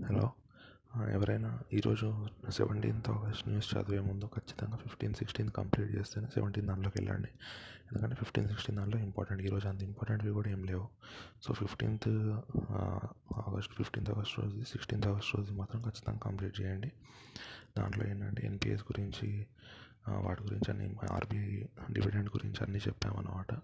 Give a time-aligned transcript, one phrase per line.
[0.00, 0.32] Hello.
[1.10, 7.28] ఎవరైనా ఈరోజు seventeenth August news చదివే ముందు ఖచ్చితంగా ఫిఫ్టీన్ సిక్స్టీన్ కంప్లీట్ చేస్తేనే సెవెంటీన్ దాంట్లోకి వెళ్ళండి.
[7.88, 10.88] ఎందుకంటే ఫిఫ్టీన్ సిక్స్టీన్ దాంట్లో ఇంపార్టెంట్ ఈరోజు అంత ఇంపార్టెంట్వి కూడా ఏం లేవు.
[11.42, 12.08] So fifteenth
[13.38, 16.92] August fifteenth August రోజు సిక్స్టీన్త్ ఆగస్ట్ రోజు మాత్రం ఖచ్చితంగా కంప్లీట్ చేయండి.
[17.78, 19.46] దాంట్లో ఏంటంటే ఎన్పిఎస్ గురించి
[20.08, 21.62] వాటి గురించి అన్ని ఆర్బీఐ
[21.92, 23.54] డివిడెండ్ గురించి అన్నీ చెప్పామన్నమాట.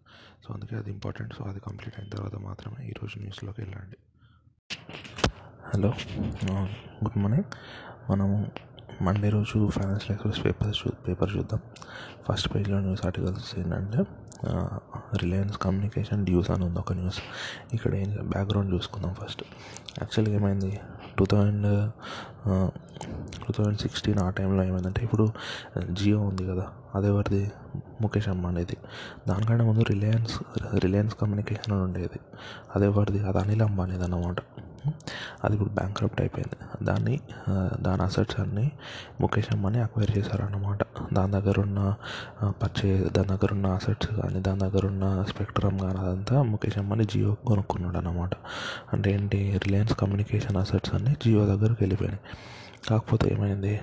[0.45, 3.97] సో అందుకే అది ఇంపార్టెంట్ సో అది కంప్లీట్ అయిన తర్వాత మాత్రమే ఈరోజు న్యూస్లోకి వెళ్ళండి.
[5.75, 5.89] Hello
[7.05, 7.45] good morning.
[8.11, 8.47] మనము
[9.03, 11.61] మండే రోజు ఫైనాన్షియల్ ఎక్స్ప్రెస్ పేపర్ చూ పేపర్ చూద్దాం.
[12.29, 13.99] ఫస్ట్ పేజ్లో న్యూస్ ఆర్టికల్స్ ఏంటంటే
[15.23, 17.19] రిలయన్స్ కమ్యూనికేషన్ డ్యూస్ అని ఉంది ఒక న్యూస్.
[17.73, 19.43] ఇక్కడ ఏం బ్యాక్గ్రౌండ్ చూసుకుందాం ఫస్ట్.
[19.99, 20.81] యాక్చువల్గా ఏమైంది?
[21.19, 21.93] Two thousand
[23.47, 25.33] two thousand sixteen ఆ టైంలో ఏమైందంటే ఇప్పుడు
[25.93, 27.51] జియో ఉంది కదా అదెవరిది
[28.01, 28.77] ముఖేష్ అంబానీది
[29.29, 30.39] దానికంటే ముందు రిలయన్స్
[30.79, 32.21] రిలయన్స్ కమ్యూనికేషన్ అని ఉండేది.
[32.77, 34.37] అదెవరిది అది అనిల్ అంబానీది అన్నమాట.
[35.45, 36.57] అది ఇప్పుడు బ్యాంక్రప్ట్ అయిపోయింది.
[36.85, 37.15] దాన్ని
[37.81, 38.67] దాని అసెట్స్ అన్నీ
[39.21, 40.81] ముఖేష్ అంబానీ అక్వైర్ చేశారన్నమాట.
[41.13, 41.81] దాని దగ్గర ఉన్న
[42.63, 47.33] పర్చే దాని దగ్గర ఉన్న అసెట్స్ కానీ దాని దగ్గర ఉన్న స్పెక్ట్రమ్ కానీ అదంతా ముఖేష్ అంబానీ జియో
[47.47, 48.35] కొనుక్కున్నాడు అనమాట
[48.93, 52.23] అంటే ఏంటి రిలయన్స్ కమ్యూనికేషన్ అసెట్స్ అన్నీ జియో దగ్గరికి వెళ్ళిపోయినాయి.
[52.91, 53.75] కాకపోతే ఏమైంది?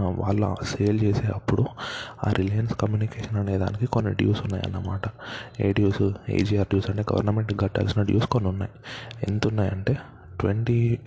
[0.00, 1.64] వాళ్ళ సేల్ చేసే అప్పుడు
[2.26, 5.02] ఆ రిలయన్స్ కమ్యూనికేషన్ అనే దానికి కొన్ని డ్యూస్ ఉన్నాయన్నమాట.
[5.60, 8.72] ఏ డ్యూస్ ఏజీఆర్ డ్యూస్ అంటే గవర్నమెంట్కి కట్టాల్సిన డ్యూస్ కొన్ని ఉన్నాయి.
[9.28, 9.98] ఎంత ఉన్నాయంటే
[10.40, 10.98] twenty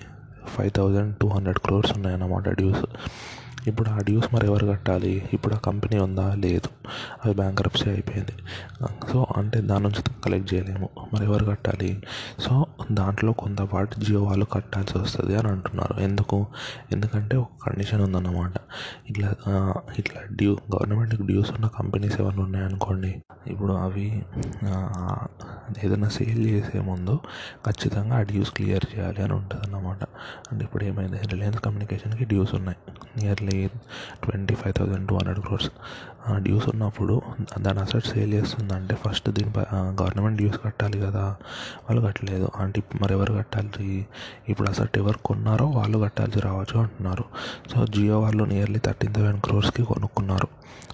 [0.48, 2.86] five thousand two hundred crores ఉన్నాయన్నమాట డ్యూస్
[3.68, 5.30] ఇప్పుడు ఆ డ్యూస్ మరి ఎవరు కట్టాలి?
[5.34, 6.36] ఇప్పుడు ఆ కంపెనీ ఉందా?
[6.36, 6.70] లేదు.
[7.26, 8.36] అది బ్యాంక్రప్సీ అయిపోయింది.
[9.12, 10.90] సో అంటే దాని నుంచి కలెక్ట్ చేయలేము.
[11.14, 11.92] మరి ఎవరు కట్టాలి?
[12.40, 15.96] సో దాంట్లో కొంతపాటు జియో వాళ్ళు కట్టాల్సి వస్తుంది అని అంటున్నారు.
[16.02, 16.48] ఎందుకు?
[16.92, 18.54] ఎందుకంటే ఒక కండిషన్ ఉందన్నమాట.
[19.10, 19.30] ఇట్లా
[20.00, 23.12] ఇట్లా డ్యూ గవర్నమెంట్కి డ్యూస్ ఉన్న కంపెనీస్ ఏమైనా ఉన్నాయనుకోండి
[23.48, 24.08] ఇప్పుడు అవి
[25.84, 27.20] ఏదైనా సేల్ చేసే ముందు
[27.68, 30.04] ఖచ్చితంగా ఆ డ్యూస్ క్లియర్ చేయాలి అని ఉంటుంది అన్నమాట
[30.52, 31.18] అంటే ఇప్పుడు ఏమైంది?
[31.28, 32.78] రిలయన్స్ కమ్యూనికేషన్కి డ్యూస్ ఉన్నాయి.
[33.18, 33.68] Nearly
[34.24, 35.70] twenty five thousand two hundred crores
[36.34, 37.22] dues ఉన్నప్పుడు
[37.60, 41.36] దాని అసెట్స్ సేల్ చేస్తుందంటే ఫస్ట్ దీనిపై గవర్నమెంట్ డ్యూస్ కట్టాలి కదా.
[41.90, 42.50] వాళ్ళు కట్టలేదు.
[42.56, 44.08] అంటే మరి ఎవరు కట్టాలి?
[44.50, 47.24] ఇప్పుడు అసెట్ ఎవరు కొన్నారో వాళ్ళు కట్టాల్సి రావచ్చు అంటున్నారు.
[47.76, 50.48] సో జియో వాళ్ళు నియర్లీ థర్టీన్ థౌసండ్ క్రోర్స్కి కొనుక్కున్నారు.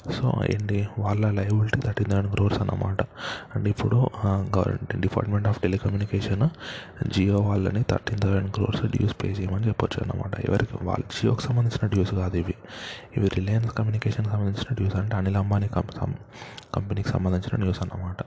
[0.09, 3.01] సో ఏంటి వాళ్ళ లయబిలిటీ థర్టీన్ థౌసండ్ క్రోర్స్ అన్నమాట.
[3.56, 3.97] అండ్ ఇప్పుడు
[4.28, 6.45] government department of telecommunication
[7.16, 10.78] Jio వాళ్ళని thirteen thousand crores dues pay చేయమని చెప్పొచ్చు అనమాట ఎవరికి?
[10.84, 12.56] వాళ్ళ జియోకి సంబంధించిన డ్యూస్ కాదు ఇవి.
[13.17, 15.69] ఇవి రిలయన్స్ కమ్యూనికేషన్కి సంబంధించిన డ్యూస్ అంటే అనిల్ అంబానీ
[16.75, 18.18] కంపెనీకి సంబంధించిన న్యూస్ అన్నమాట.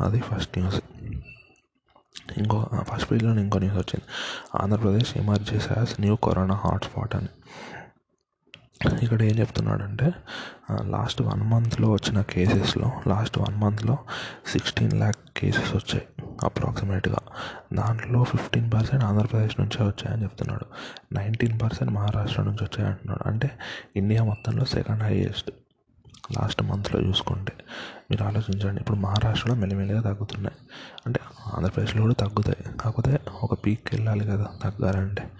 [0.00, 0.80] అది ఫస్ట్ న్యూస్
[2.38, 4.04] ఇంకో ఫస్ట్ పేజ్లో ఇంకో న్యూస్ వచ్చింది.
[4.62, 7.28] Andhra Pradesh emergency as new corona hotspot అని.
[9.02, 10.12] ఇక్కడ ఏం చెప్తున్నాడంటే
[10.82, 13.98] లాస్ట్ వన్ మంత్లో వచ్చిన కేసెస్లో లాస్ట్ వన్ మంత్లో
[14.46, 16.06] సిక్స్టీన్ ల్యాక్ కేసెస్ వచ్చాయి
[16.44, 17.20] అప్రాక్సిమేట్గా.
[17.72, 20.66] దాంట్లో ఫిఫ్టీన్ పర్సెంట్ ఆంధ్రప్రదేశ్ నుంచే వచ్చాయని చెప్తున్నాడు.
[21.12, 23.50] నైన్టీన్ పర్సెంట్ మహారాష్ట్ర నుంచి వచ్చాయి అంటున్నాడు అంటే
[23.96, 25.50] ఇండియా మొత్తంలో సెకండ్ హైయెస్ట్.
[26.32, 27.52] లాస్ట్ మంత్లో చూసుకుంటే
[28.10, 28.80] మీరు ఆలోచించండి.
[28.80, 30.56] ఇప్పుడు మహారాష్ట్రలో మెల్లిమెల్లిగా తగ్గుతున్నాయి.
[31.06, 31.20] అంటే
[31.54, 32.78] ఆంధ్రప్రదేశ్లో కూడా తగ్గుతాయి.
[32.78, 35.30] కాకపోతే ఒక పీక్కి వెళ్ళాలి కదా తగ్గాలంటే.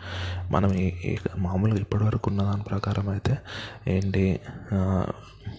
[0.51, 3.39] మనం ఏ మామూలుగా ఇప్పటివరకు ఉన్న దాని ప్రకారం అయితే
[3.89, 4.41] ఏంటి?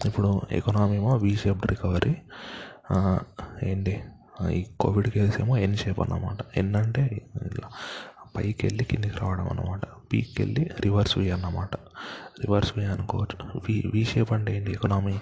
[0.04, 2.14] ఇప్పుడు ఎకనామీ ఏమో వీ షేప్డ్ రికవరీ
[3.62, 4.04] ఏంటి?
[4.50, 6.38] ఈ కోవిడ్ కేసు ఏమో ఎన్ షేప్ అన్నమాట.
[6.56, 7.02] ఎన్ అంటే
[7.46, 7.68] ఇట్లా
[8.36, 9.80] పైకి వెళ్ళి కిందికి రావడం అన్నమాట.
[10.12, 11.70] పీక్కి వెళ్ళి రివర్స్ వే అన్నమాట.
[12.40, 13.60] రివర్స్ వే అనుకోవచ్చు.
[13.68, 14.72] వి వి షేప్ అంటే ఏంటి?
[14.72, 15.18] ఎకనామీ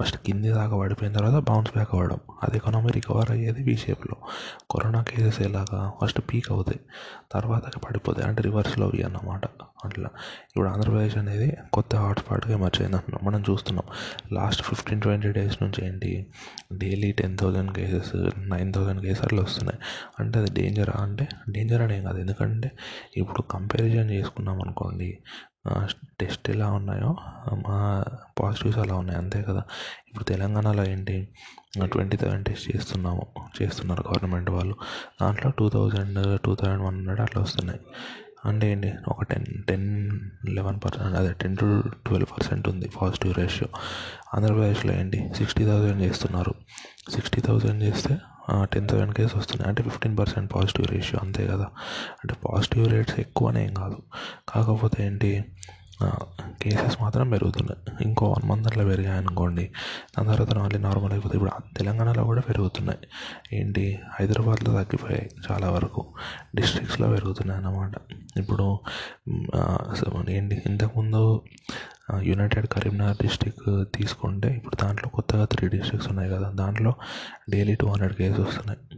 [0.00, 2.18] ఫస్ట్ కింది దాకా పడిపోయిన తర్వాత బౌన్స్ బ్యాక్ అవ్వడం.
[2.42, 4.16] అది ఎకనామీ రికవర్ అయ్యేది వి షేప్లో
[4.70, 5.92] కరోనా కేసెస్ ఎలాగా?
[6.02, 6.80] ఫస్ట్ పీక్ అవుతాయి.
[7.32, 8.28] తర్వాత పడిపోతాయి.
[8.28, 9.40] అంటే రివర్స్లో వి అన్నమాట.
[9.84, 10.06] అట్లా.
[10.50, 13.32] ఇప్పుడు ఆంధ్రప్రదేశ్ అనేది కొత్త హాట్స్పాట్గా ఎమర్జైంది అంటున్నాం.
[13.32, 13.84] మనం చూస్తున్నాం.
[14.32, 16.26] లాస్ట్ ఫిఫ్టీన్ ట్వంటీ డేస్ నుంచి ఏంటి?
[16.72, 19.78] Daily ten thousand cases nine thousand cases అట్లా వస్తున్నాయి.
[20.18, 22.18] అంటే అది డేంజరా అంటే డేంజర్ అనేం కాదు.
[22.18, 22.70] ఎందుకంటే
[23.16, 25.18] ఇప్పుడు కంపారిజన్ చేసుకున్నాం అనుకోండి
[26.20, 27.16] టెస్ట్ ఎలా ఉన్నాయో
[27.54, 28.04] మా
[28.38, 29.62] పాజిటివ్స్ అలా ఉన్నాయి అంతే కదా.
[30.08, 31.28] ఇప్పుడు తెలంగాణలో ఏంటి?
[31.84, 33.26] ట్వంటీ థౌసండ్ టెస్ట్ చేస్తున్నాము
[33.62, 34.74] చేస్తున్నారు గవర్నమెంట్ వాళ్ళు.
[35.22, 37.80] దాంట్లో two thousand two thousand one hundred అట్లా వస్తున్నాయి.
[38.44, 38.92] అంటే ఏంటి?
[39.08, 43.78] ఒక టెన్ టెన్ లెవెన్ పర్సెంట్ అదే టెన్ టు ట్వెల్వ్ పర్సెంట్ ఉంది పాజిటివ్ రేషియో
[44.34, 45.32] ఆంధ్రప్రదేశ్లో ఏంటి?
[45.36, 46.54] సిక్స్టీ థౌసండ్ చేస్తున్నారు.
[47.10, 48.18] సిక్స్టీ థౌజండ్ చేస్తే
[48.72, 49.68] టెన్ థౌసండ్ కేసు వస్తున్నాయి.
[49.68, 51.64] అంటే ఫిఫ్టీన్ పర్సెంట్ పాజిటివ్ రేషియో అంతే కదా.
[52.24, 53.98] అంటే పాజిటివ్ రేట్స్ ఎక్కువనేం ఏం కాదు.
[54.48, 55.44] కాకపోతే ఏంటి
[56.62, 58.08] కేసెస్ మాత్రం పెరుగుతున్నాయి.
[58.08, 59.64] ఇంకో వన్ మంత్ అట్లా పెరిగాయనుకోండి.
[60.18, 62.98] దాని తర్వాత మళ్ళీ నార్మల్ అయిపోతుంది ఇప్పుడు తెలంగాణలో కూడా పెరుగుతున్నాయి.
[63.60, 63.98] ఏంటి?
[64.20, 66.06] హైదరాబాద్లో తగ్గిపోయాయి చాలా వరకు.
[66.54, 67.92] డిస్ట్రిక్ట్స్లో పెరుగుతున్నాయి అన్నమాట
[68.38, 68.78] ఇప్పుడు
[70.30, 70.62] ఏంటి?
[70.66, 71.40] ఇంతకుముందు
[72.22, 76.50] యునైటెడ్ కరీంనగర్ డిస్టిక్ తీసుకుంటే ఇప్పుడు దాంట్లో కొత్తగా త్రీ డిస్ట్రిక్ట్స్ ఉన్నాయి కదా.
[76.50, 76.94] దాంట్లో
[77.50, 78.89] డైలీ టూ హండ్రెడ్ కేసెస్ వస్తున్నాయి.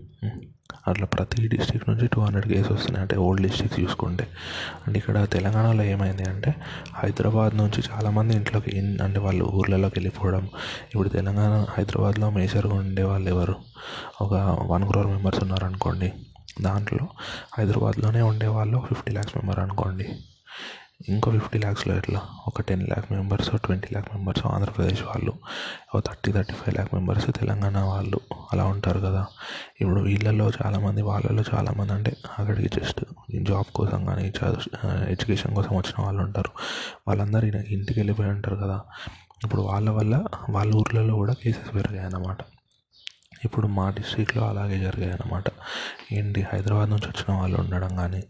[0.89, 3.03] అట్లా ప్రతి డిస్టిక్ నుంచి టూ హండ్రెడ్ కేసెస్ వస్తున్నాయి.
[3.03, 4.27] అంటే ఓల్డ్ డిస్టిక్స్ చూసుకుంటే.
[4.87, 6.55] అండ్ ఇక్కడ తెలంగాణలో ఏమైంది అంటే
[6.95, 10.45] హైదరాబాద్ నుంచి చాలామంది ఇంట్లోకి అంటే వాళ్ళు ఊర్లలోకి వెళ్ళిపోవడం.
[10.91, 13.55] ఇప్పుడు తెలంగాణ హైదరాబాద్లో మేజర్గా ఉండే వాళ్ళు ఎవరు?
[14.21, 14.33] ఒక
[14.67, 16.13] వన్ క్రోర్ మెంబర్స్ ఉన్నారనుకోండి.
[16.63, 17.09] దాంట్లో
[17.59, 20.09] హైదరాబాద్లోనే ఉండేవాళ్ళు ఫిఫ్టీ ల్యాక్స్ మెంబర్ అనుకోండి.
[21.09, 22.21] ఇంకో ఫిఫ్టీ ల్యాక్స్లో ఎట్లా?
[22.47, 25.33] ఒక ten lakh members twenty lakh members Andhra Pradesh వాళ్ళు
[26.01, 28.21] thirty thirty five lakh members Telangana వాళ్ళు
[28.53, 29.27] అలా ఉంటారు కదా.
[29.81, 33.05] ఇప్పుడు వీళ్ళల్లో చాలామంది వాళ్ళలో చాలామంది అంటే అక్కడికి జస్ట్
[33.43, 36.51] జాబ్ కోసం కానీ చదువు ఎడ్యుకేషన్ కోసం వచ్చిన వాళ్ళు ఉంటారు.
[37.09, 38.81] వాళ్ళందరూ ఇంటికి వెళ్ళిపోయి ఉంటారు కదా.
[39.45, 42.39] ఇప్పుడు వాళ్ళ వల్ల వాళ్ళ ఊర్లలో కూడా కేసెస్ పెరిగాయి అన్నమాట
[43.45, 45.45] ఇప్పుడు మా డిస్ట్రిక్ట్లో అలాగే జరిగాయి అన్నమాట
[46.13, 46.43] ఏంటి?
[46.43, 48.23] హైదరాబాద్ నుంచి వచ్చిన వాళ్ళు ఉండడం కానీ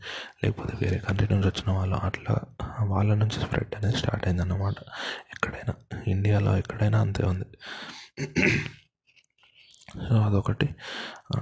[0.44, 2.34] లేకపోతే వేరే కంట్రీ నుంచి వచ్చిన వాళ్ళు అట్లా
[2.80, 4.74] వాళ్ళ నుంచి స్ప్రెడ్ అనేది స్టార్ట్ అయిందన్నమాట.
[5.30, 5.74] ఎక్కడైనా
[6.06, 7.44] ఇండియాలో ఎక్కడైనా అంతే ఉంది.
[10.08, 10.74] సో అదొకటి.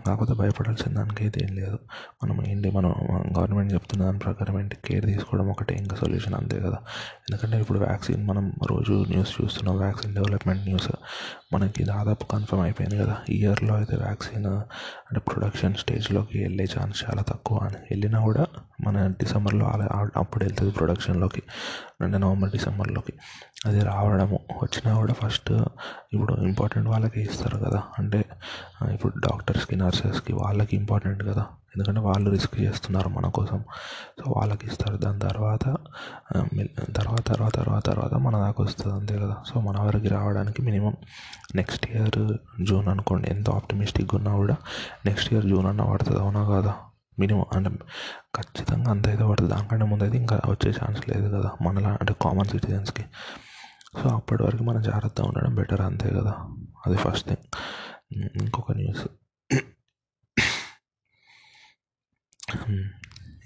[0.07, 1.79] కాకపోతే భయపడాల్సిన దానికి అయితే ఏం లేదు.
[2.25, 2.95] మనం ఏంటి మనం
[3.39, 6.79] గవర్నమెంట్ చెప్తున్న దాని ప్రకారం ఏంటి కేర్ తీసుకోవడం ఒకటే ఇంకా సొల్యూషన్ అంతే కదా.
[7.31, 10.91] ఎందుకంటే ఇప్పుడు వ్యాక్సిన్ మనం రోజు న్యూస్ చూస్తున్నాం వ్యాక్సిన్ డెవలప్మెంట్ న్యూస్.
[11.53, 13.17] మనకి దాదాపు కన్ఫర్మ్ అయిపోయింది కదా.
[13.29, 17.77] ఇయర్లో అయితే వ్యాక్సిన్ అంటే ప్రొడక్షన్ స్టేజ్లోకి వెళ్ళే ఛాన్స్ చాలా తక్కువ అని.
[17.91, 18.47] వెళ్ళినా కూడా
[18.87, 21.43] మన డిసెంబర్లో అలా అప్పుడు వెళ్తుంది ప్రొడక్షన్లోకి.
[22.01, 23.13] అంటే నవంబర్ డిసెంబర్లోకి.
[23.67, 24.41] అది రావడము.
[24.63, 25.53] వచ్చినా కూడా ఫస్ట్
[26.13, 27.83] ఇప్పుడు ఇంపార్టెంట్ వాళ్ళకే ఇస్తారు కదా.
[27.99, 28.25] అంటే
[28.93, 31.47] ఇప్పుడు డాక్టర్స్కి నర్సెస్కి వాళ్ళకి ఇంపార్టెంట్ కదా.
[31.77, 33.65] ఎందుకంటే వాళ్ళు రిస్క్ చేస్తున్నారు మన కోసం.
[34.19, 34.97] సో వాళ్ళకి ఇస్తారు.
[34.97, 35.77] దాని తర్వాత
[36.97, 39.37] తర్వాత తర్వాత తర్వాత తర్వాత మన దాకా వస్తుంది అంతే కదా.
[39.47, 40.97] సో మన వరకు రావడానికి మినిమం
[41.55, 43.31] నెక్స్ట్ ఇయర్ జూన్ అనుకోండి.
[43.31, 44.57] ఎంత ఆప్టిమిస్టిక్గా ఉన్నా కూడా
[45.07, 46.75] నెక్స్ట్ ఇయర్ జూన్ అన్న పడుతుంది అవునా కదా?
[47.19, 47.71] మినిమం అంటే
[48.37, 49.53] ఖచ్చితంగా అంత అయితే పడుతుంది.
[49.53, 53.05] దానికంటే ముందు అయితే ఇంకా వచ్చే ఛాన్స్ లేదు కదా మనలా అంటే కామన్ సిటిజన్స్కి.
[54.03, 56.35] సో అప్పటి వరకు మనం జాగ్రత్తగా ఉండడం బెటర్ అంతే కదా.
[56.87, 57.45] అది ఫస్ట్ థింగ్.
[58.43, 59.09] ఇంకొక న్యూస్.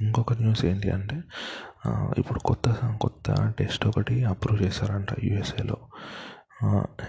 [0.01, 1.17] ఇంకొక న్యూస్ ఏంటి అంటే
[2.19, 2.69] ఇప్పుడు కొత్త
[3.01, 5.77] కొత్త టెస్ట్ ఒకటి అప్రూవ్ చేశారంట యూఎస్ఏలో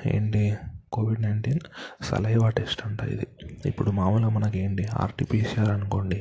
[0.06, 0.56] ఏంటి?
[0.94, 1.60] కోవిడ్ నైన్టీన్
[2.02, 3.28] సలైవా టెస్ట్ అంట ఇది.
[3.66, 6.20] ఇప్పుడు మామూలుగా మనకి ఏంటి ఆర్టీపీసీఆర్ అనుకోండి.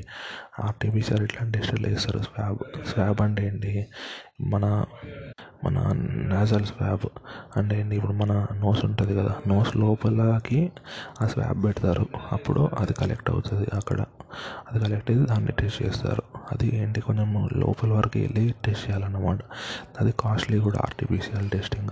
[0.60, 3.86] ఆర్టీపీసీఆర్ ఇట్లాంటి టెస్టులు వేస్తారు స్వాబ్ స్వాబ్ అంటే ఏంటి?
[4.40, 4.84] మన
[5.64, 5.92] మన
[6.28, 7.08] నాజల్ స్వాబ్
[7.56, 7.96] అంటే ఏంటి?
[7.96, 10.72] ఇప్పుడు మన నోస్ ఉంటుంది కదా నోస్ లోపలకి
[11.22, 12.06] ఆ స్వాబ్ పెడతారు.
[12.32, 14.04] అప్పుడు అది కలెక్ట్ అవుతుంది అక్కడ.
[14.72, 16.22] అది కలెక్ట్ అయితే దాన్ని టెస్ట్ చేస్తారు.
[16.52, 17.00] అది ఏంటి?
[17.00, 19.38] కొంచెం లోపల వరకు వెళ్ళి టెస్ట్ చేయాలన్నమాట.
[20.00, 21.88] అది కాస్ట్లీ కూడా ఆర్టిఫిషియల్ టెస్టింగ్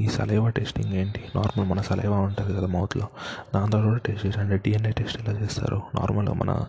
[0.00, 1.24] ఈ సలైవా టెస్టింగ్ ఏంటి?
[1.36, 3.08] నార్మల్ మన సలైవా ఉంటుంది కదా మౌత్లో
[3.54, 5.82] దాంతో కూడా టెస్ట్ చేసి అంటే డిఎన్ఏ టెస్ట్ ఎలా చేస్తారు?
[5.94, 6.64] నార్మల్గా మన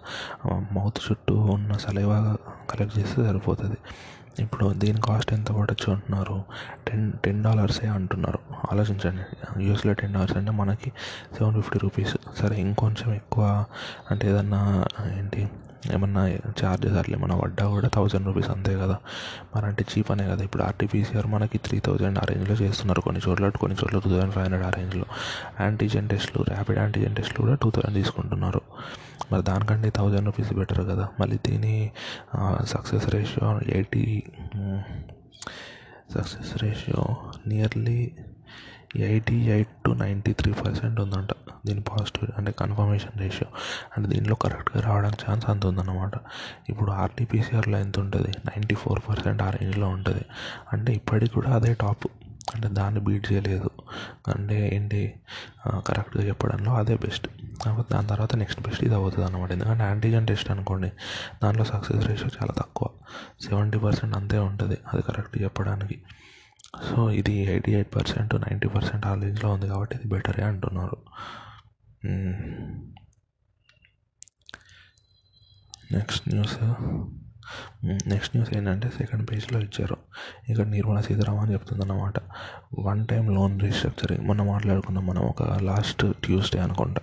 [0.71, 2.37] మౌత్ చుట్టూ ఉన్న సలైవా
[2.69, 3.77] కలెక్ట్ చేస్తే సరిపోతుంది.
[4.39, 6.43] ఇప్పుడు దీని కాస్ట్ ఎంత పడచ్చు అంటున్నారు?
[6.87, 8.39] టెన్ టెన్ డాలర్సే అంటున్నారు.
[8.71, 9.23] ఆలోచించండి.
[9.63, 10.91] యూఎస్లో టెన్ డాలర్స్ అంటే మనకి
[11.37, 12.17] సెవెన్ ఫిఫ్టీ రూపీస్.
[12.37, 13.65] సరే ఇంకొంచెం ఎక్కువ
[14.11, 14.85] అంటే ఏదన్నా
[15.17, 15.49] ఏంటి?
[15.93, 16.29] ఏమన్నా
[16.63, 18.97] ఛార్జెస్ అట్లా ఏమన్నా పడ్డా కూడా థౌజండ్ రూపీస్ అంతే కదా.
[19.55, 20.43] మరి అంటే చీప్ అనే కదా.
[20.43, 23.01] ఇప్పుడు ఆర్టీపీసీఆర్ మనకి త్రీ థౌజండ్ ఆ రేంజ్లో చేస్తున్నారు.
[23.01, 25.05] కొన్ని చోట్ల కొన్ని చోట్ల టూ థౌజండ్ ఫైవ్ హండ్రెడ్ ఆ రేంజ్లో
[25.61, 28.61] యాంటీజెన్ టెస్ట్లు ర్యాపిడ్ యాంటీజెన్ టెస్ట్లు కూడా టూ థౌజండ్ తీసుకుంటున్నారు.
[29.31, 31.07] మరి దానికంటే థౌజండ్ రూపీస్ బెటర్ కదా.
[31.19, 31.91] మళ్ళీ దీని
[32.63, 34.23] success ratio eighty
[36.15, 37.17] success ratio
[37.47, 38.11] nearly
[38.95, 41.29] eighty eight to ninety three percent ఉందంట.
[41.65, 43.57] దీని పాజిటివ్ అంటే కన్ఫర్మేషన్ రేషియో.
[43.97, 46.11] అంటే దీనిలో కరెక్ట్గా రావడానికి ఛాన్స్ అంత ఉందన్నమాట.
[46.69, 50.25] ఇప్పుడు ఆర్టీపీసీఆర్లో ఎంత ఉంటుంది నైంటీ ఫోర్ పర్సెంట్ ఆ రేంజ్లో ఉంటుంది.
[50.73, 52.07] అంటే ఇప్పటికి కూడా అదే టాప్.
[52.55, 53.69] అంటే దాన్ని బీట్ చేయలేదు.
[54.27, 55.13] అంటే ఏంటి?
[55.67, 57.27] కరెక్ట్గా చెప్పడంలో అదే బెస్ట్.
[57.65, 60.91] కాకపోతే దాని తర్వాత నెక్స్ట్ బెస్ట్ ఇది అవుతుంది అనమాట ఎందుకంటే యాంటీజెన్ టెస్ట్ అనుకోండి
[61.43, 62.89] దాంట్లో సక్సెస్ రేషియో చాలా తక్కువ.
[63.49, 66.01] సెవెంటీ పర్సెంట్ అంతే ఉంటుంది అది కరెక్ట్ చెప్పడానికి.
[66.83, 70.97] సో ఇది eighty eight percent ninety percent ఆ రేంజ్లో ఉంది కాబట్టి ఇది బెటరే అంటున్నారు.
[75.91, 76.57] Next news.
[77.85, 79.97] నెక్స్ట్ న్యూస్ ఏంటంటే సెకండ్ పేజ్లో ఇచ్చారు.
[80.49, 82.13] ఇక్కడ నిర్మలా సీతారామన్ చెప్తుందన్నమాట.
[82.79, 87.01] వన్ టైం లోన్ రీస్ట్రక్చరింగ్ మొన్న మాట్లాడుకున్నాం మనం ఒక లాస్ట్ ట్యూస్డే అనుకుంటా.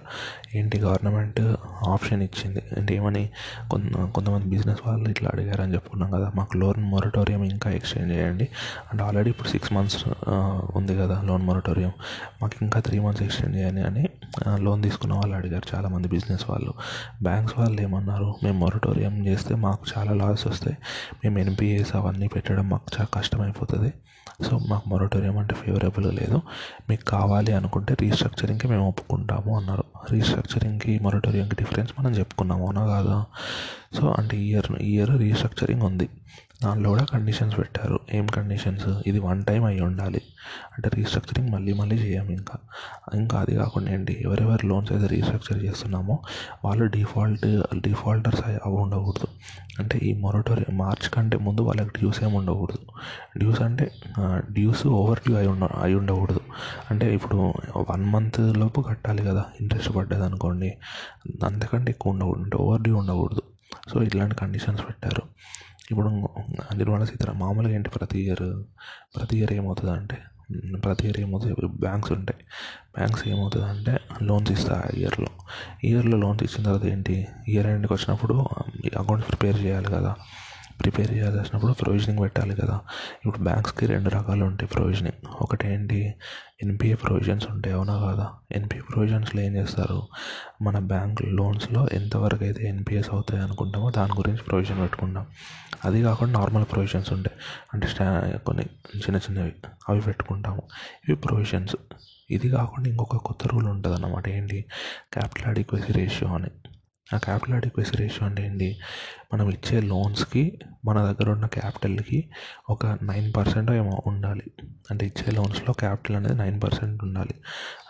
[0.55, 1.41] ఏంటి గవర్నమెంట్
[1.89, 2.63] ఆప్షన్ ఇచ్చింది?
[2.77, 3.31] అంటే ఏమని?
[3.71, 6.33] కొంత కొంతమంది బిజినెస్ వాళ్ళు ఇట్లా అడిగారని చెప్పుకున్నాం కదా.
[6.35, 8.49] మాకు లోన్ మొరటోరియం ఇంకా ఎక్స్టెండ్ చేయండి.
[8.93, 10.05] అంటే ఆల్రెడీ ఇప్పుడు సిక్స్ మంత్స్
[10.77, 11.93] ఉంది కదా లోన్ మొరటోరియం
[12.43, 14.09] మాకు ఇంకా త్రీ మంత్స్ ఎక్స్టెండ్ చేయండి అని
[14.57, 15.77] లోన్ తీసుకున్న వాళ్ళు అడిగారు.
[15.77, 16.73] చాలామంది బిజినెస్ వాళ్ళు.
[17.23, 18.35] బ్యాంక్స్ వాళ్ళు ఏమన్నారు?
[18.45, 20.72] మేము మొరటోరియం చేస్తే మాకు చాలా లాస్ వస్తాయి.
[21.25, 23.93] మేము ఎన్పిఎస్ అవన్నీ పెట్టడం మాకు చాలా కష్టమైపోతుంది.
[24.43, 26.43] సో మాకు మొరటోరియం అంటే ఫేవరబుల్ లేదు.
[26.89, 29.85] మీకు కావాలి అనుకుంటే రీస్ట్రక్చరింగ్కి మేము ఒప్పుకుంటాము అన్నారు.
[30.11, 33.25] రీస్ట్రక్చరింగ్కి మొరటోరియంకి డిఫరెన్స్ మనం చెప్పుకున్నాము అవునా కాదా?
[33.99, 36.09] సో అంటే ఇయర్ ఇయర్ రీస్ట్రక్చరింగ్ ఉంది.
[36.65, 38.01] దానిలో కూడా కండిషన్స్ పెట్టారు.
[38.15, 40.23] ఏం కండిషన్స్ ఇది వన్ టైం అయి ఉండాలి.
[40.77, 42.59] అంటే రీస్ట్రక్చరింగ్ మళ్ళీ మళ్ళీ చేయం ఇంకా.
[43.15, 44.23] ఇంకా అది కాకుండా ఏంటి?
[44.25, 46.19] ఎవరెవరు లోన్స్ అయితే రీస్ట్రక్చర్ చేస్తున్నామో
[46.65, 47.47] వాళ్ళు డిఫాల్ట్
[47.81, 49.27] డిఫాల్టర్స్ అవి ఉండకూడదు.
[49.79, 52.79] అంటే ఈ మొరటోరియం మార్చ్ కంటే ముందు వాళ్ళకి డ్యూస్ ఏమి ఉండకూడదు.
[53.39, 53.91] డ్యూస్ అంటే
[54.51, 56.41] డ్యూస్ ఓవర్ డ్యూ అయి ఉండ అయి ఉండకూడదు.
[56.91, 57.37] అంటే ఇప్పుడు
[57.91, 60.75] వన్ మంత్ లోపు కట్టాలి కదా ఇంట్రెస్ట్ పడ్డది అనుకోండి
[61.45, 62.43] అంతకంటే ఎక్కువ ఉండకూడదు.
[62.43, 63.43] అంటే ఓవర్ డ్యూ ఉండకూడదు.
[63.93, 65.23] సో ఇట్లాంటి కండిషన్స్ పెట్టారు.
[65.91, 66.09] ఇప్పుడు
[66.75, 68.47] నిర్మలా సీతారామన్ మామూలుగా ఏంటి ప్రతి ఇయర్
[69.17, 70.19] ప్రతి ఇయర్ ఏమవుతుంది అంటే
[70.85, 72.45] ప్రతి ఇయర్ ఏమవుతుంది బ్యాంక్స్ ఉంటాయి.
[72.97, 75.29] బ్యాంక్స్ ఏమవుతుంది అంటే లోన్స్ ఇస్తాయి ఆ ఇయర్లో
[75.85, 77.27] ఇయర్లో లోన్స్ ఇచ్చిన తర్వాత ఏంటి?
[77.49, 78.35] ఇయర్ ఎండ్కి వచ్చినప్పుడు
[78.99, 80.17] అకౌంట్స్ ప్రిపేర్ చేయాలి కదా.
[80.83, 82.81] ప్రిపేర్ చేయాల్సినప్పుడు ప్రొవిజనింగ్ పెట్టాలి కదా.
[83.27, 86.15] ఇప్పుడు బ్యాంక్స్కి రెండు రకాలు ఉంటాయి ప్రొవిజనింగ్ ఒకటి ఏంటి
[86.63, 88.31] ఎన్పిఏ ప్రొవిజన్స్ ఉంటాయి అవునా కాదా?
[88.53, 90.03] ఎన్పిఏ ప్రొవిజన్స్లో ఏం చేస్తారు?
[90.63, 95.27] మన బ్యాంక్ లోన్స్లో ఎంతవరకు అయితే ఎన్పిఎస్ అవుతాయి అనుకుంటామో దాని గురించి ప్రొవిజన్ పెట్టుకుంటాం.
[95.85, 97.37] అది కాకుండా నార్మల్ ప్రొవిజన్స్ ఉంటాయి.
[97.75, 98.65] అంటే స్టా కొన్ని
[98.97, 99.53] చిన్న చిన్నవి
[99.89, 100.63] అవి పెట్టుకుంటాము.
[101.09, 101.77] ఇవి ప్రొవిజన్స్
[102.31, 104.65] ఇది కాకుండా ఇంకొక కొత్త రూల్ ఉంటుంది అన్నమాట ఏంటి?
[105.13, 106.51] క్యాపిటల్ అడిక్వసీ రేషియో అని.
[107.15, 108.79] ఆ క్యాపిటల్ అడిక్వసీ రేషియో అంటే ఏంటి?
[109.35, 112.31] మనం ఇచ్చే లోన్స్కి మన దగ్గర ఉన్న క్యాపిటల్కి
[112.71, 114.43] ఒక నైన్ పర్సెంట్ ఏమో ఉండాలి.
[114.91, 117.35] అంటే ఇచ్చే లోన్స్లో క్యాపిటల్ అనేది నైన్ పర్సెంట్ ఉండాలి.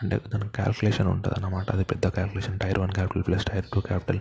[0.02, 1.71] అంటే దానికి క్యాల్కులేషన్ ఉంటుంది అన్నమాట.
[1.71, 4.21] అది పెద్ద calculation tier one capital plus tier two capital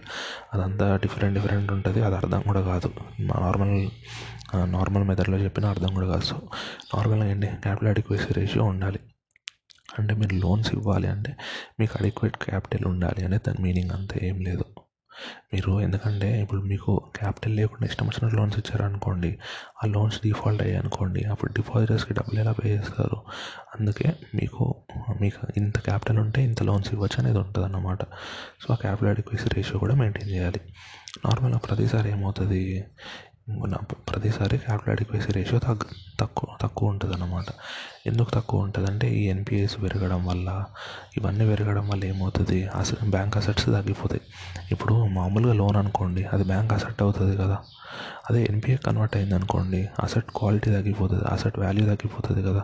[0.53, 2.01] అదంతా డిఫరెంట్ డిఫరెంట్ ఉంటుంది.
[2.01, 2.93] అది అర్థం కూడా కాదు.
[3.19, 3.89] నార్మల్
[4.55, 6.21] నార్మల్ మెథడ్లో చెప్పిన అర్థం కూడా కాదు.
[6.21, 6.49] సో
[6.95, 7.47] నార్మల్గా ఏంటి?
[7.47, 8.99] క్యాపిటల్ అడిక్వసీ రేషియో ఉండాలి.
[9.99, 11.35] అంటే మీరు లోన్స్ ఇవ్వాలి అంటే
[11.79, 14.15] మీకు అడిక్వేట్ క్యాపిటల్ ఉండాలి అనేది దాని మీనింగ్ అంతా.
[14.23, 14.65] ఏం లేదు.
[15.53, 19.39] మీరు ఎందుకంటే ఇప్పుడు మీకు క్యాపిటల్ లేకుండా ఇష్టం వచ్చిన లోన్స్ ఇచ్చారనుకోండి
[19.83, 23.17] ఆ లోన్స్ డిఫాల్ట్ అయ్యాయి అనుకోండి అప్పుడు డిపాజిటర్స్కి డబ్బులు ఎలా పే చేస్తారు?
[23.79, 24.75] అందుకే మీకు
[25.21, 28.03] మీకు ఇంత క్యాపిటల్ ఉంటే ఇంత లోన్స్ ఇవ్వచ్చు అనేది ఉంటుంది అన్నమాట
[28.61, 30.59] సో ఆ క్యాపిటల్ అడిక్వసీ రేషియో కూడా మెయింటైన్ చేయాలి.
[31.25, 32.85] నార్మల్గా ప్రతిసారి ఏమవుతుంది?
[34.09, 35.87] ప్రతిసారి క్యాపిటల్ అడిక్వసీ రేషియో తగ్గు
[36.19, 37.45] తక్కువ తక్కువ ఉంటుంది అన్నమాట
[38.07, 40.65] ఎందుకు తక్కువ ఉంటుంది అంటే ఈ ఎన్పిఎస్ పెరగడం వల్ల
[41.17, 42.67] ఇవన్నీ పెరగడం వల్ల ఏమవుతుంది?
[42.67, 44.21] అసలు బ్యాంక్ అసెట్స్ తగ్గిపోతాయి.
[44.71, 47.57] ఇప్పుడు మామూలుగా లోన్ అనుకోండి అది బ్యాంక్ అసెట్ అవుతుంది కదా.
[48.29, 52.63] అదే ఎన్పిఏ కన్వర్ట్ అయింది అనుకోండి అసెట్ క్వాలిటీ తగ్గిపోతుంది అసెట్ వాల్యూ తగ్గిపోతుంది కదా.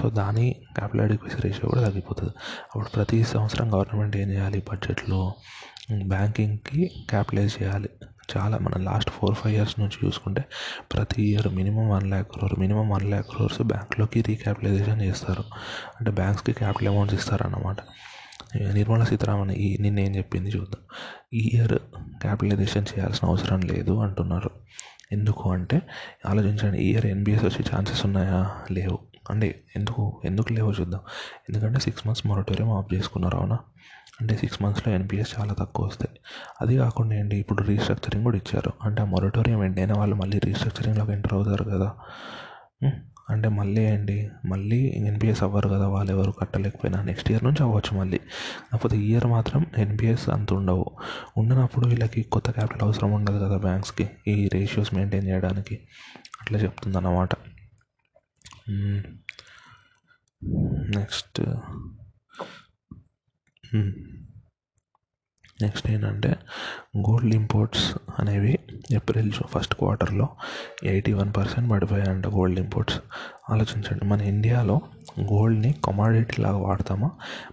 [0.00, 2.32] సో దాని క్యాపిటల్ అడిక్వసీ రేషియో కూడా తగ్గిపోతుంది.
[2.66, 4.62] అప్పుడు ప్రతి సంవత్సరం గవర్నమెంట్ ఏం చేయాలి?
[4.70, 5.34] బడ్జెట్లో
[6.06, 7.90] బ్యాంకింగ్కి క్యాపిటలైజ్ చేయాలి.
[8.36, 10.44] చాలా మన లాస్ట్ ఫోర్ ఫైవ్ ఇయర్స్ నుంచి చూసుకుంటే
[10.92, 15.44] ప్రతి year minimum one lakh crore minimum one lakh crores బ్యాంక్లోకి రీక్యాపిటలైజేషన్ చేస్తారు.
[16.00, 17.76] అంటే బ్యాంక్స్కి క్యాపిటల్ అమౌంట్స్ ఇస్తారన్నమాట.
[18.72, 20.80] నిర్మలా సీతారామన్ ఈ నిన్న ఏం చెప్పింది చూద్దాం.
[21.34, 21.74] ఈ ఇయర్
[22.22, 24.50] క్యాపిటలైజేషన్ చేయాల్సిన అవసరం లేదు అంటున్నారు.
[25.12, 25.82] ఎందుకు అంటే
[26.26, 28.50] ఆలోచించండి ఈ ఇయర్ ఎన్బిఎస్ వచ్చే ఛాన్సెస్ ఉన్నాయా?
[28.70, 28.98] లేవు.
[29.30, 31.00] అంటే ఎందుకు ఎందుకు లేవో చూద్దాం.
[31.48, 33.58] ఎందుకంటే సిక్స్ మంత్స్ మొరటోరియం ఆఫ్ చేసుకున్నారు అవునా?
[34.22, 36.20] అంటే సిక్స్ మంత్స్లో ఎన్పిఎస్ చాలా తక్కువ వస్తాయి.
[36.60, 37.36] అది కాకుండా ఏంటి?
[37.36, 38.72] ఇప్పుడు రీస్ట్రక్చరింగ్ కూడా ఇచ్చారు.
[38.82, 41.94] అంటే ఆ మొరటోరియం ఎండ్ అయిన వాళ్ళు మళ్ళీ రీస్ట్రక్చరింగ్లోకి ఎంటర్ అవుతారు కదా.
[43.30, 44.30] అంటే మళ్ళీ ఏంటి?
[44.44, 45.88] మళ్ళీ ఎన్పిఎస్ అవ్వరు కదా.
[45.88, 48.18] వాళ్ళు ఎవరు కట్టలేకపోయినా నెక్స్ట్ ఇయర్ నుంచి అవ్వచ్చు మళ్ళీ.
[48.72, 50.86] కాకపోతే ఈ ఇయర్ మాత్రం ఎన్పిఎస్ అంత ఉండవు.
[51.36, 55.80] ఉండనప్పుడు వీళ్ళకి కొత్త క్యాపిటల్ అవసరం ఉండదు కదా బ్యాంక్స్కి ఈ రేషియోస్ మెయింటైన్ చేయడానికి.
[56.42, 57.28] అట్లా చెప్తుంది అన్నమాట
[60.96, 61.42] నెక్స్ట్
[65.62, 66.36] నెక్స్ట్ ఏంటంటే
[66.98, 68.58] గోల్డ్ ఇంపోర్ట్స్ అనేవి
[68.92, 70.28] ఏప్రిల్ ఫస్ట్ క్వార్టర్లో
[70.84, 73.00] ఎయిటీ వన్ పర్సెంట్ పడిపోయాయంట గోల్డ్ ఇంపోర్ట్స్
[73.50, 74.80] ఆలోచించండి మన ఇండియాలో
[75.20, 77.10] గోల్డ్ని కమాడిటీ లాగా వాడతామా?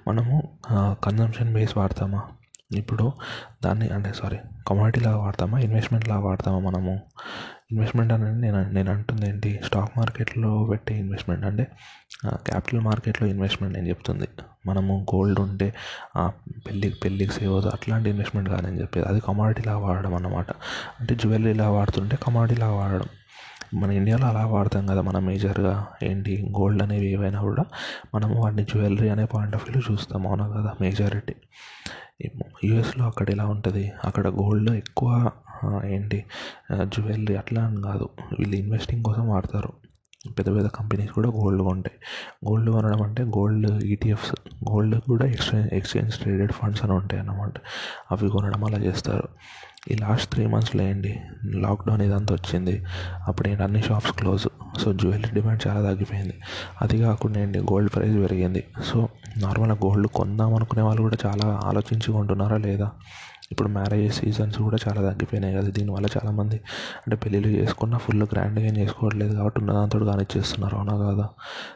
[0.08, 0.60] మనము
[1.04, 2.24] కన్జంప్షన్ బేస్ వాడతామా?
[2.72, 3.12] ఇప్పుడు
[3.64, 5.60] దాన్ని అంటే సారీ కమాడిటీ లాగా వాడతామా?
[5.60, 7.00] ఇన్వెస్ట్మెంట్ లాగా వాడతామా మనము?
[7.72, 11.46] ఇన్వెస్ట్మెంట్ అనేది నేను నేను అంటుంది ఏంటి స్టాక్ మార్కెట్లో పెట్టే ఇన్వెస్ట్మెంట్.
[11.46, 11.68] అంటే
[12.28, 14.28] క్యాపిటల్ మార్కెట్లో ఇన్వెస్ట్మెంట్ నేను చెప్తుంది.
[14.66, 15.68] మనము గోల్డ్ ఉంటే
[16.68, 19.08] పెళ్ళికి పెళ్ళికి సేవ్ అవుతుంది అట్లాంటి ఇన్వెస్ట్మెంట్ కాదని చెప్పేది.
[19.08, 20.52] అది కమాడిటీలా వాడడం అన్నమాట.
[21.00, 23.08] అంటే జ్యువెలరీలా వాడుతుంటే కమాడిటీలా వాడడం.
[23.74, 25.74] మన ఇండియాలో అలా వాడతాం కదా మనం మేజర్గా
[26.04, 27.64] ఏంటి గోల్డ్ అనేవి ఏవైనా కూడా
[28.16, 30.28] మనం వాటిని జ్యువెలరీ అనే పాయింట్ ఆఫ్ వ్యూలో చూస్తాం.
[30.28, 31.36] అవునా కదా మేజారిటీ
[32.64, 35.32] యూఎస్లో అక్కడ ఎలా ఉంటుంది అక్కడ గోల్డ్ ఎక్కువ
[35.86, 36.26] ఏంటి?
[36.84, 38.10] జ్యువెలరీ అట్లా అని కాదు.
[38.40, 39.74] వీళ్ళు ఇన్వెస్టింగ్ కోసం వాడతారు.
[40.40, 41.98] పెద్ద పెద్ద కంపెనీస్ కూడా గోల్డ్ కొంటాయి.
[42.50, 44.36] గోల్డ్ కొనడం అంటే గోల్డ్ ఈటీఎఫ్స్
[44.72, 47.54] గోల్డ్ కూడా ఎక్స్చేంజ్ ఎక్స్చేంజ్ ట్రేడెడ్ ఫండ్స్ అని ఉంటాయి అన్నమాట.
[48.12, 49.24] అవి కొనడం అలా చేస్తారు.
[49.92, 51.20] ఈ లాస్ట్ త్రీ మంత్స్లో ఏంటి?
[51.46, 52.86] లాక్డౌన్ ఇదంతా వచ్చింది.
[53.28, 53.64] అప్పుడు ఏంటి?
[53.64, 54.48] అన్ని shops close
[54.80, 56.42] so jewellery demand చాలా తగ్గిపోయింది.
[56.82, 57.60] అది కాకుండా ఏంటి?
[57.60, 58.64] గోల్డ్ ప్రైస్ పెరిగింది.
[58.86, 62.92] సో నార్మల్గా గోల్డ్ కొందాం అనుకునే వాళ్ళు కూడా చాలా ఆలోచించి కొంటున్నారా లేదా?
[63.52, 65.70] ఇప్పుడు మ్యారేజ్ సీజన్స్ కూడా చాలా తగ్గిపోయినాయి కదా.
[65.70, 66.56] దీనివల్ల చాలామంది
[66.98, 70.76] అంటే పెళ్ళిళ్ళు చేసుకున్న ఫుల్ గ్రాండ్గా ఏం చేసుకోవట్లేదు కాబట్టి ఉన్న కానీ కానిచ్చేస్తున్నారు.
[70.76, 71.30] అవునా కాదా?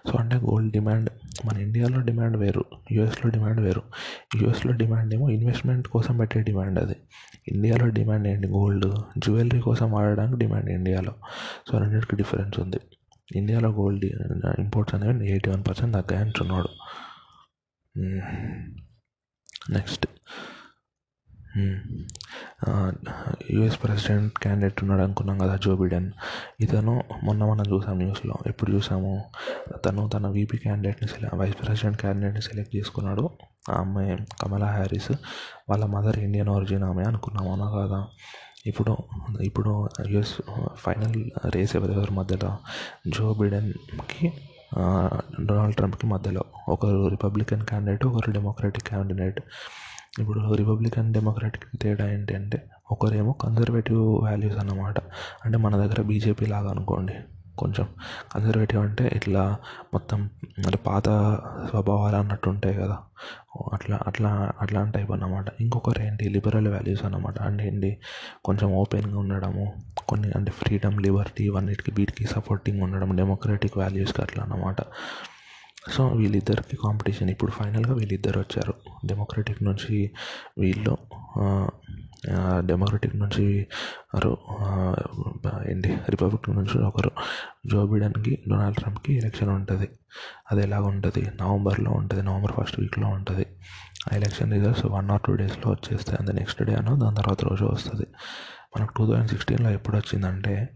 [0.08, 1.10] సో అంటే గోల్డ్ డిమాండ్
[1.46, 3.82] మన ఇండియాలో డిమాండ్ వేరు యూఎస్లో డిమాండ్ వేరు.
[4.36, 6.96] యూఎస్లో డిమాండ్ ఏమో ఇన్వెస్ట్మెంట్ కోసం పెట్టే డిమాండ్ అది.
[7.48, 8.48] ఇండియాలో డిమాండ్ ఏంటి?
[8.48, 8.86] గోల్డ్
[9.18, 11.14] జ్యువెలరీ కోసం వాడడానికి డిమాండ్ ఇండియాలో.
[11.72, 12.80] సో రెండింటికి డిఫరెన్స్ ఉంది.
[13.36, 14.06] ఇండియాలో గోల్డ్
[14.60, 16.70] ఇంపోర్ట్స్ అనేవి ఎయిటీ వన్ పర్సెంట్ తగ్గాయి అంటున్నాడు.
[19.72, 20.08] నెక్స్ట్
[23.56, 26.08] యుఎస్ ప్రెసిడెంట్ క్యాండిడేట్ ఉన్నాడు అనుకున్నాం కదా జో బిడెన్.
[26.66, 26.94] ఇతను
[27.24, 28.36] మొన్న మనం చూసాం న్యూస్లో.
[28.48, 29.14] ఎప్పుడు చూసాము?
[29.86, 33.26] తను తన వీపీ క్యాండిడేట్ని సెలెక్ట్ వైస్ ప్రెసిడెంట్ క్యాండిడేట్ని సెలెక్ట్ చేసుకున్నాడు.
[33.80, 34.06] ఆమె
[34.42, 35.12] కమలా హ్యారిస్
[35.70, 38.00] వాళ్ళ మదర్ ఇండియన్ ఒరిజిన్ ఆమె అనుకున్నాం అవునా కదా.
[38.72, 38.94] ఇప్పుడు
[39.42, 39.72] ఇప్పుడు
[40.10, 40.34] యుఎస్
[40.84, 41.16] ఫైనల్
[41.56, 42.52] రేస్ ఎవరెవరి మధ్యలో?
[43.16, 44.28] జో బిడెన్కి
[45.48, 46.44] డొనాల్డ్ ట్రంప్కి మధ్యలో.
[46.74, 49.40] ఒకరు రిపబ్లికన్ క్యాండిడేట్ ఒకరు డెమోక్రటిక్ క్యాండిడేట్
[50.20, 55.00] ఇప్పుడు రిపబ్లికన్ డెమోక్రాటిక్ తేడా ఏంటి అంటే ఒకరేమో కన్జర్వేటివ్ వాల్యూస్ అన్నమాట.
[55.46, 57.14] అంటే మన దగ్గర బీజేపీ లాగా అనుకోండి
[57.58, 57.88] కొంచెం
[58.34, 59.58] కన్జర్వేటివ్ అంటే ఇట్లా
[59.94, 60.30] మొత్తం
[60.66, 61.04] అంటే పాత
[61.70, 62.98] స్వభావాలు అన్నట్టు ఉంటాయి కదా.
[63.74, 65.46] అట్లా అట్లా అట్లాంటి టైప్ అన్నమాట.
[65.62, 66.30] ఇంకొకరు ఏంటి?
[66.30, 67.42] లిబరల్ వాల్యూస్ అన్నమాట.
[67.42, 67.98] అంటే ఏంటి?
[68.46, 69.74] కొంచెం ఓపెన్గా ఉండడము
[70.10, 74.76] కొన్ని అంటే ఫ్రీడమ్ లిబర్టీ ఇవన్నిటికి వీటికి సపోర్టింగ్ ఉండడం డెమోక్రటిక్ వాల్యూస్కి అట్లా అన్నమాట.
[75.92, 78.74] సో వీళ్ళిద్దరికి కాంపిటీషన్ ఇప్పుడు ఫైనల్గా వీళ్ళిద్దరు వచ్చారు.
[79.06, 80.12] డెమోక్రటిక్ నుంచి
[80.58, 80.98] వీళ్ళు
[82.60, 83.68] డెమోక్రటిక్ నుంచి
[85.72, 87.12] ఏంటి రిపబ్లిక్ నుంచి ఒకరు.
[87.66, 89.90] జో బిడెన్కి డొనాల్డ్ ట్రంప్కి ఎలక్షన్ ఉంటుంది.
[90.52, 91.32] అది ఎలాగ ఉంటుంది?
[91.42, 93.46] నవంబర్లో ఉంటుంది నవంబర్ ఫస్ట్ వీక్లో ఉంటుంది.
[94.14, 96.18] ఆ election results one or two డేస్లో వచ్చేస్తాయి.
[96.20, 98.08] అంత నెక్స్ట్ డే అనో దాని తర్వాత రోజు వస్తుంది.
[98.78, 100.70] మనకు టూ థౌజండ్ సిక్స్టీన్లో ఎప్పుడు వచ్చిందంటే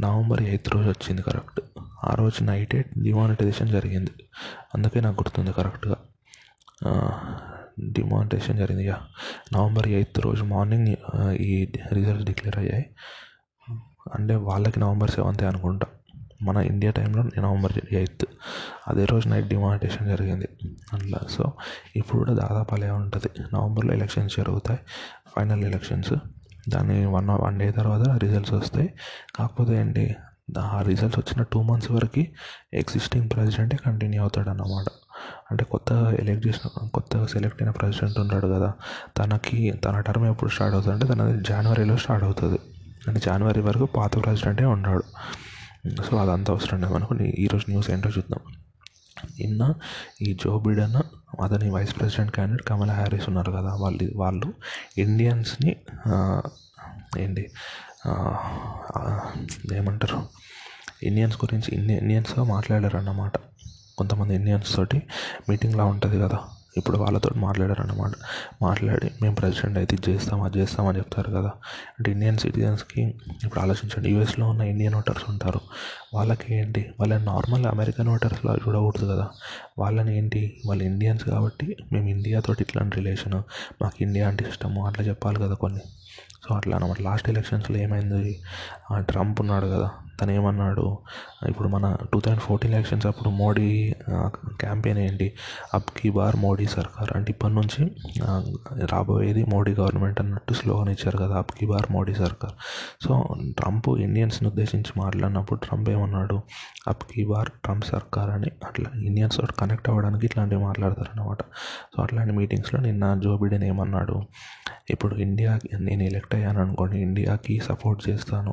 [0.00, 1.60] నవంబర్ ఎయిత్ రోజు వచ్చింది కరెక్ట్.
[2.04, 4.10] ఆ రోజు నైటే డిమానిటైజేషన్ జరిగింది.
[4.74, 5.96] అందుకే నాకు గుర్తుంది కరెక్ట్గా.
[7.92, 9.00] డిమానిటైజేషన్ జరిగింది యా
[9.52, 10.96] నవంబర్ ఎయిత్ రోజు మార్నింగ్
[11.32, 12.86] ఈ రిజల్ట్స్ డిక్లేర్ అయ్యాయి.
[14.14, 15.86] అంటే వాళ్ళకి నవంబర్ సెవెంతే అనుకుంటా.
[16.42, 18.24] మన ఇండియా టైంలో నవంబర్ ఎయిత్.
[18.88, 20.48] అదే రోజు నైట్ డిమానిటేషన్ జరిగింది.
[20.92, 21.52] అట్లా సో
[21.96, 23.42] ఇప్పుడు కూడా దాదాపు అలా ఉంటుంది.
[23.54, 24.80] నవంబర్లో ఎలక్షన్స్ జరుగుతాయి.
[25.36, 26.12] Final elections.
[26.68, 28.88] దాన్ని వన్ వన్ డే తర్వాత రిజల్ట్స్ వస్తాయి.
[29.36, 30.14] కాకపోతే ఏంటి
[30.58, 32.24] ఆ రిజల్ట్స్ వచ్చిన టూ మంత్స్ వరకు
[32.74, 34.84] ఎగ్జిస్టింగ్ ప్రెసిడెంటే కంటిన్యూ అవుతాడు అన్నమాట
[35.50, 38.72] అంటే కొత్తగా ఎలెక్ట్ చేసిన కొత్తగా సెలెక్ట్ అయిన ప్రెసిడెంట్ ఉంటాడు కదా
[39.18, 42.58] తనకి తన టర్మ్ ఎప్పుడు స్టార్ట్ అవుతుంది అంటే తనది జనవరిలో స్టార్ట్ అవుతుంది.
[43.08, 45.04] అంటే జనవరి వరకు పాత ప్రెసిడెంటే ఉన్నాడు.
[46.02, 48.63] సో అదంతా అవసరం లేదు మనకు ఈరోజు న్యూస్ ఏంటో చూద్దాం.
[49.24, 49.74] నిన్న
[50.22, 50.96] ఈ జో బిడెన్
[51.42, 54.54] అతని vice president candidate Kamala Harris ఉన్నారు కదా వాళ్ళు వాళ్ళు
[54.98, 55.76] ఇండియన్స్ని
[57.18, 57.50] ఏంటి
[59.74, 60.22] ఏమంటారు
[61.02, 63.32] ఇండియన్స్ గురించి ఇండియన్ ఇండియన్స్గా మాట్లాడారు అన్నమాట
[63.98, 65.02] కొంతమంది ఇండియన్స్ తోటి
[65.48, 66.38] మీటింగ్లా ఉంటుంది కదా.
[66.76, 68.10] ఇప్పుడు వాళ్ళతో మాట్లాడారు అన్నమాట
[68.62, 71.52] మాట్లాడి మేము ప్రెసిడెంట్ అయితే ఇది చేస్తాం అది చేస్తాం అని చెప్తారు కదా.
[71.98, 73.02] అంటే ఇండియన్ సిటిజన్స్కి
[73.44, 74.10] ఇప్పుడు ఆలోచించండి.
[74.10, 75.60] యూఎస్లో ఉన్న ఇండియన్ ఓటర్స్ ఉంటారు.
[76.14, 76.90] వాళ్ళకి ఏంటి?
[77.00, 79.28] వాళ్ళని నార్మల్ అమెరికన్ ఓటర్స్లో చూడకూడదు కదా.
[79.78, 80.60] వాళ్ళని ఏంటి?
[80.66, 83.34] వాళ్ళు ఇండియన్స్ కాబట్టి మేము ఇండియాతో ఇట్లాంటి రిలేషన్
[83.82, 85.80] మాకు ఇండియా అంటే ఇష్టము అట్లా చెప్పాలి కదా కొన్ని.
[86.48, 88.42] సో అట్లా అనమాట లాస్ట్ ఎలక్షన్స్లో ఏమైంది?
[88.98, 89.90] ట్రంప్ ఉన్నాడు కదా.
[90.20, 90.84] తను ఏమన్నాడు
[91.48, 93.94] ఇప్పుడు మన టూ థౌజండ్ ఫోర్టీన్ ఎలక్షన్స్ అప్పుడు మోడీ
[94.62, 95.28] క్యాంపెయిన్ ఏంటి?
[95.74, 97.10] అప్ కీ బార్ మోడీ సర్కార్.
[97.16, 97.82] అంటే ఇప్పటి నుంచి
[98.92, 102.54] రాబోయేది మోడీ గవర్నమెంట్ అన్నట్టు స్లోగన్ ఇచ్చారు కదా అప్ కీ బార్ మోడీ సర్కార్.
[103.06, 103.12] సో
[103.58, 106.38] ట్రంప్ ఇండియన్స్ని ఉద్దేశించి మాట్లాడినప్పుడు ట్రంప్ ఏమన్నాడు
[106.88, 111.42] అప్ కీ బార్ ట్రంప్ సర్కార్ అని అట్లా ఇండియన్స్ తోటి కనెక్ట్ అవ్వడానికి ఇట్లాంటివి మాట్లాడతారనమాట
[111.94, 114.16] సో అట్లాంటి మీటింగ్స్లో నిన్న జో బిడెన్ ఏమన్నాడు
[114.90, 118.52] ఇప్పుడు ఇండియా నేను ఎలెక్ట్ అయ్యాను అనుకోండి ఇండియాకి సపోర్ట్ చేస్తాను.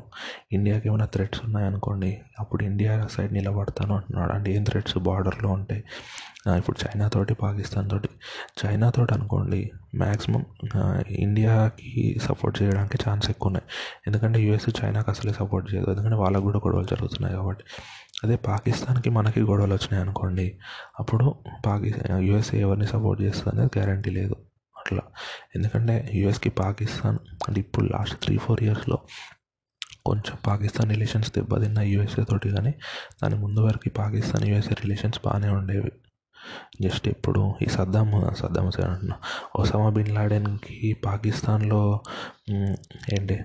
[0.52, 2.10] ఇండియాకి ఏమైనా థ్రెట్స్ ఉన్నాయనుకోండి
[2.40, 4.32] అప్పుడు ఇండియా సైడ్ నిలబడతాను అంటున్నాడు.
[4.32, 5.82] అంటే ఏం థ్రెడ్స్ బార్డర్లో ఉంటాయి
[6.58, 8.08] ఇప్పుడు చైనా తోటి పాకిస్తాన్ తోటి.
[8.62, 10.44] చైనా తోటి అనుకోండి మ్యాక్సిమం
[11.24, 13.66] ఇండియాకి సపోర్ట్ చేయడానికి ఛాన్స్ ఎక్కువ ఉన్నాయి
[14.06, 15.90] ఎందుకంటే యూఎస్ చైనాకి అసలే సపోర్ట్ చేయదు.
[15.90, 17.64] ఎందుకంటే వాళ్ళకు కూడా గొడవలు జరుగుతున్నాయి కాబట్టి.
[18.24, 20.46] అదే పాకిస్తాన్కి మనకి గొడవలు వచ్చినాయి అనుకోండి
[21.00, 21.26] అప్పుడు
[21.66, 24.36] పాకిస్తాన్ యూఎస్ఏ ఎవరిని సపోర్ట్ చేస్తుంది అనేది గ్యారంటీ లేదు.
[24.80, 25.02] అట్లా.
[25.56, 28.98] ఎందుకంటే యూఎస్కి పాకిస్తాన్ అంటే ఇప్పుడు లాస్ట్ త్రీ ఫోర్ ఇయర్స్లో
[30.06, 32.72] కొంచెం పాకిస్తాన్ రిలేషన్స్ దెబ్బతిన్న యూఎస్ఏ తోటి కానీ
[33.22, 35.92] దాని ముందు వరకు పాకిస్తాన్ యూఎస్ఏ రిలేషన్స్ బాగానే ఉండేవి.
[36.80, 39.16] జస్ట్ ఇప్పుడు ఈ సద్దాం సద్దాం హుసేన్ అంటున్నా.
[39.56, 41.82] ఒసామా బిన్ లాడెన్కి పాకిస్తాన్లో
[43.12, 43.38] ఏంటి?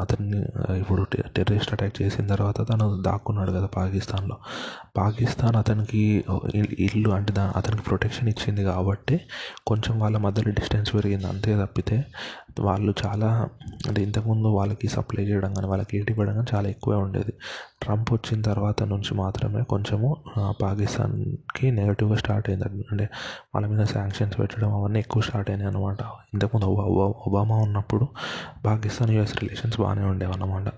[0.00, 0.38] అతన్ని
[0.78, 1.02] ఇప్పుడు
[1.36, 4.36] టెర్రరిస్ట్ అటాక్ చేసిన తర్వాత తను దాక్కున్నాడు కదా పాకిస్తాన్లో.
[4.96, 6.02] పాకిస్తాన్ అతనికి
[6.78, 9.16] ఇల్లు అంటే దా అతనికి ప్రొటెక్షన్ ఇచ్చింది కాబట్టి
[9.66, 11.98] కొంచెం వాళ్ళ మధ్యలో డిస్టెన్స్ పెరిగింది అంతే తప్పితే
[12.60, 13.28] వాళ్ళు చాలా
[13.88, 17.32] అంటే ఇంతకుముందు వాళ్ళకి సప్లై చేయడం కానీ వాళ్ళకి ఏటి ఇవ్వడం కానీ చాలా ఎక్కువే ఉండేది.
[17.82, 20.08] ట్రంప్ వచ్చిన తర్వాత నుంచి మాత్రమే కొంచెము
[20.62, 22.84] పాకిస్తాన్కి నెగిటివ్గా స్టార్ట్ అయింది.
[22.90, 23.06] అంటే
[23.54, 26.02] వాళ్ళ మీద శాంక్షన్స్ పెట్టడం అవన్నీ ఎక్కువ స్టార్ట్ అయినాయి అనమాట
[26.34, 26.68] ఇంతకుముందు
[27.26, 28.06] ఒబామా ఉన్నప్పుడు
[28.66, 30.68] పాకిస్తాన్ యుఎస్ రిలేషన్స్ బాగానే ఉండేవి అనమాట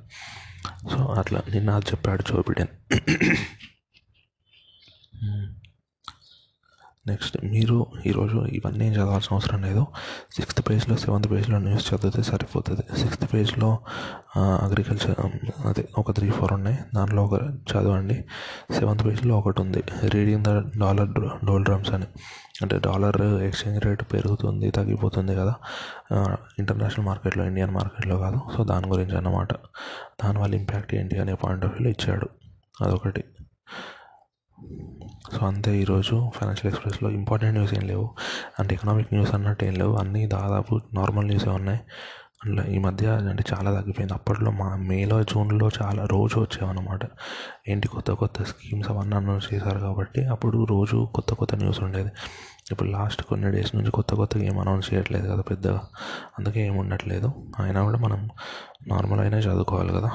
[0.93, 2.73] సో అట్లా నిన్న అది చెప్పాడు జో బిడెన్
[7.07, 9.87] నెక్స్ట్ మీరు ఈరోజు ఇవన్నీ చదవాల్సిన అవసరం లేదు.
[10.37, 12.99] సిక్స్త్ పేజ్లో సెవెంత్ పేజ్లో న్యూస్ చదివితే సరిపోతుంది.
[13.01, 13.79] సిక్స్త్ పేజ్లో
[14.37, 15.21] అగ్రికల్చర్
[15.67, 16.79] అదే ఒక త్రీ ఫోర్ ఉన్నాయి.
[16.95, 18.25] దాంట్లో ఒక చదవండి.
[18.79, 19.83] సెవెంత్ పేజ్లో ఒకటి ఉంది.
[20.09, 21.13] Reading the dollar
[21.47, 22.07] doldrums అని.
[22.63, 25.55] అంటే డాలర్ ఎక్స్చేంజ్ రేట్ పెరుగుతుంది తగ్గిపోతుంది కదా.
[26.59, 28.41] ఇంటర్నేషనల్ మార్కెట్లో ఇండియన్ మార్కెట్లో కాదు.
[28.57, 29.53] సో దాని గురించి అన్నమాట.
[30.25, 32.29] దానివల్ల ఇంపాక్ట్ ఏంటి అనే పాయింట్ ఆఫ్ వ్యూలో ఇచ్చాడు.
[32.85, 33.25] అదొకటి.
[35.33, 38.11] సో అంతే ఈరోజు ఫైనాన్షియల్ ఎక్స్ప్రెస్లో ఇంపార్టెంట్ న్యూస్ ఏం లేవు.
[38.59, 39.97] అంటే ఎకనామిక్ న్యూస్ అన్నట్టు ఏం లేవు.
[39.97, 41.81] అన్నీ దాదాపు నార్మల్ న్యూసే ఉన్నాయి.
[42.45, 44.15] అందులో ఈ మధ్య అంటే చాలా తగ్గిపోయింది.
[44.15, 47.01] అప్పట్లో మా మేలో జూన్లో చాలా రోజు వచ్చేవన్నమాట.
[47.69, 52.11] ఏంటి కొత్త కొత్త స్కీమ్స్ అవన్నీ అనౌన్స్ చేశారు కాబట్టి అప్పుడు రోజు కొత్త కొత్త న్యూస్ ఉండేది.
[52.71, 55.81] ఇప్పుడు లాస్ట్ కొన్ని డేస్ నుంచి కొత్త కొత్తగా ఏం అనౌన్స్ చేయట్లేదు కదా పెద్దగా.
[56.39, 57.33] అందుకే ఏమి ఉండట్లేదు.
[57.63, 58.29] అయినా కూడా మనం
[58.89, 60.11] నార్మల్ అయినా చదువుకోవాలి కదా.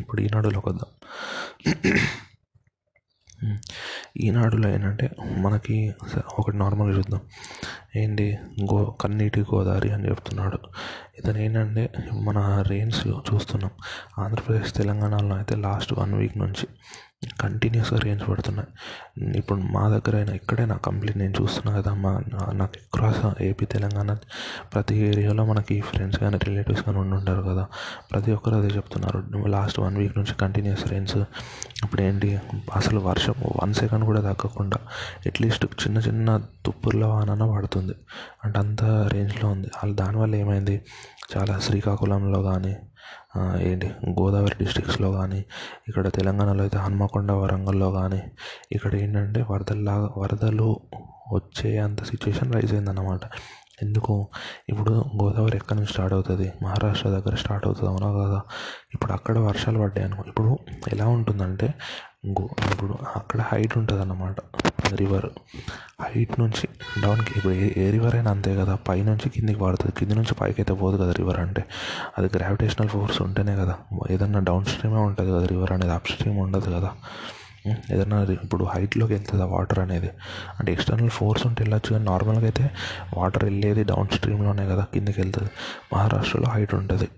[0.00, 1.12] ఇప్పుడు ఈనాడులోకి వద్దాం
[4.20, 5.94] ఈనాడులో ఏంటంటే మనకి
[6.38, 7.20] ఒకటి నార్మల్గా చూద్దాం.
[7.96, 8.38] ఏంటి
[8.72, 10.58] గో కన్నీటి గోదావరి అని చెప్తున్నాడు.
[11.18, 13.70] ఇతను ఏంటంటే మన రెయిన్స్ చూస్తున్నాం.
[14.18, 16.66] ఆంధ్రప్రదేశ్ తెలంగాణలో అయితే లాస్ట్ వన్ వీక్ నుంచి
[17.40, 18.68] కంటిన్యూస్గా రేంజ్ పడుతున్నాయి.
[19.38, 24.16] ఇప్పుడు మా దగ్గర అయినా ఎక్కడైనా కంప్లీట్ నేను చూస్తున్నా కదా మా నాకు అక్రాస్ ఏపీ తెలంగాణ
[24.74, 27.66] ప్రతి ఏరియాలో మనకి ఫ్రెండ్స్ కానీ రిలేటివ్స్ కానీ ఉండి ఉంటారు కదా.
[28.12, 29.48] ప్రతి ఒక్కరు అదే చెప్తున్నారు.
[29.48, 31.16] లాస్ట్ వన్ వీక్ నుంచి కంటిన్యూస్ రేంజ్
[31.84, 32.40] ఇప్పుడు ఏంటి?
[32.74, 34.78] అసలు వర్షం వన్ సెకండ్ కూడా తగ్గకుండా
[35.26, 37.94] అట్లీస్ట్ చిన్న చిన్న తుప్పుర్ల వానన పడుతుంది.
[38.44, 39.66] అంటే అంత రేంజ్లో ఉంది.
[39.66, 40.82] వాళ్ళు దానివల్ల ఏమైంది?
[41.36, 42.76] చాలా శ్రీకాకుళంలో కానీ
[43.60, 43.88] ఏంటి?
[44.20, 45.44] గోదావరి డిస్ట్రిక్ట్స్లో కానీ
[45.88, 48.20] ఇక్కడ తెలంగాణలో అయితే హన్మకొండ వరంగల్లో కానీ
[48.72, 50.80] ఇక్కడ ఏంటంటే వరదల్లాగా వరదలు
[51.32, 53.20] వచ్చే అంత సిచ్యువేషన్ రైజ్ అయిందన్నమాట.
[53.82, 54.14] ఎందుకు?
[54.68, 54.90] ఇప్పుడు
[55.22, 56.52] గోదావరి ఎక్కడి నుంచి స్టార్ట్ అవుతుంది?
[56.62, 58.40] మహారాష్ట్ర దగ్గర స్టార్ట్ అవుతుంది అవునా కదా?
[58.94, 60.58] ఇప్పుడు అక్కడ వర్షాలు పడ్డాయి అనుకో ఇప్పుడు
[60.92, 61.74] ఎలా ఉంటుందంటే
[62.38, 64.36] గో ఇప్పుడు అక్కడ హైట్ ఉంటుంది అన్నమాట
[64.94, 65.26] రివర్.
[66.00, 66.68] హైట్ నుంచి
[67.02, 68.74] డౌన్కి ఇప్పుడు ఏ ఏ రివర్ అయినా అంతే కదా.
[68.74, 71.64] పై నుంచి కిందికి పడుతుంది కింది నుంచి పైకి అయితే పోదు కదా రివర్ అంటే.
[72.18, 73.76] అది గ్రావిటేషనల్ ఫోర్స్ ఉంటేనే కదా.
[74.10, 76.90] ఏదన్నా డౌన్ స్ట్రీమే ఉంటుంది కదా రివర్ అనేది అప్ స్ట్రీమ్ ఉండదు కదా.
[77.92, 80.10] ఏదైనా ఇప్పుడు హైట్లోకి వెళ్తుంది ఆ వాటర్ అనేది?
[80.58, 82.70] అంటే ఎక్స్టర్నల్ ఫోర్స్ ఉంటే వెళ్ళచ్చు కానీ నార్మల్గా అయితే
[83.16, 85.50] వాటర్ వెళ్ళేది డౌన్ స్ట్రీమ్లోనే కదా కిందకి వెళ్తుంది.
[85.92, 87.08] మహారాష్ట్రలో హైట్ ఉంటుంది.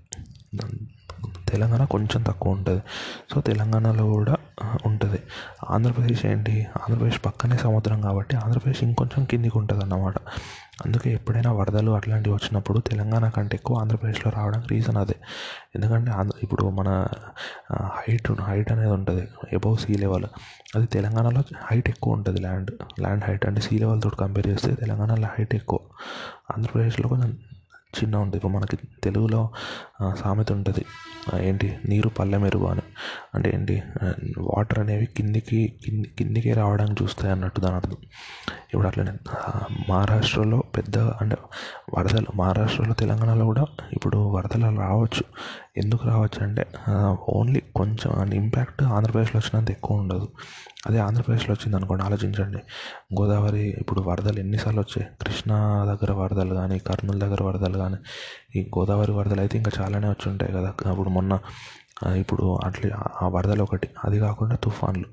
[1.48, 2.82] తెలంగాణ కొంచెం తక్కువ ఉంటుంది.
[3.34, 4.37] సో తెలంగాణలో కూడా
[4.84, 5.18] ఉంటుంది.
[5.70, 6.66] ఆంధ్రప్రదేశ్ ఏంటి?
[6.76, 10.14] ఆంధ్రప్రదేశ్ పక్కనే సముద్రం కాబట్టి ఆంధ్రప్రదేశ్ ఇంకొంచెం కిందికి ఉంటుంది అన్నమాట
[10.84, 15.16] అందుకే ఎప్పుడైనా వరదలు అట్లాంటివి వచ్చినప్పుడు తెలంగాణ కంటే ఎక్కువ ఆంధ్రప్రదేశ్లో రావడానికి రీజన్ అదే.
[15.74, 17.06] ఎందుకంటే ఆంధ్ర ఇప్పుడు మన
[17.82, 19.28] హైట్ హైట్ అనేది ఉంటుంది.
[19.52, 20.24] ఎబవ్ సీ లెవెల్
[20.76, 25.28] అది తెలంగాణలో హైట్ ఎక్కువ ఉంటుంది ల్యాండ్ ల్యాండ్ హైట్ అంటే సీ లెవెల్తో తోటి కంపేర్ చేస్తే తెలంగాణలో
[25.38, 25.78] హైట్ ఎక్కువ.
[26.56, 27.38] ఆంధ్రప్రదేశ్లో కొంచెం
[28.00, 29.50] చిన్న ఉంటుంది ఇప్పుడు మనకి తెలుగులో
[30.16, 30.85] సామెత ఉంటుంది.
[31.40, 31.78] ఏంటి?
[31.88, 32.83] నీరు పల్లె మెరుగు అని.
[33.35, 33.83] అంటే ఏంటి?
[34.38, 37.96] వాటర్ అనేవి కిందికి కింది కిందికి రావడానికి చూస్తాయి అన్నట్టు దాని అర్థం.
[38.74, 39.12] ఇప్పుడు అట్లనే
[39.90, 41.37] మహారాష్ట్రలో పెద్ద అంటే
[41.98, 45.24] వరదలు మహారాష్ట్రలో తెలంగాణలో కూడా ఇప్పుడు వరదలు రావచ్చు.
[45.76, 46.66] ఎందుకు రావచ్చు అంటే
[47.28, 50.28] ఓన్లీ కొంచెం ఇంపాక్ట్ ఆంధ్రప్రదేశ్లో వచ్చినంత ఎక్కువ ఉండదు.
[50.87, 52.60] అదే ఆంధ్రప్రదేశ్లో వచ్చింది అనుకోండి ఆలోచించండి.
[53.20, 55.06] గోదావరి ఇప్పుడు వరదలు ఎన్నిసార్లు వచ్చాయి?
[55.22, 57.96] కృష్ణా దగ్గర వరదలు కానీ కర్నూలు దగ్గర వరదలు కానీ
[58.58, 60.72] ఈ గోదావరి వరదలు అయితే ఇంకా చాలానే వచ్చి ఉంటాయి కదా.
[60.90, 61.38] అప్పుడు మొన్న
[62.16, 62.90] ఇప్పుడు అట్లే
[63.22, 65.08] ఆ వరదలు ఒకటి అది కాకుండా తుఫాన్లు.